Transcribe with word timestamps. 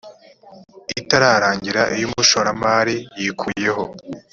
itararangira 0.99 1.81
iyo 1.95 2.05
umushoramari 2.09 2.95
yikuyeho 3.19 3.85